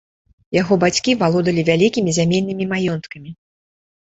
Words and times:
Яго 0.61 0.77
бацькі 0.83 1.11
валодалі 1.21 1.65
вялікімі 1.69 2.17
зямельнымі 2.19 2.67
маёнткамі. 2.73 3.29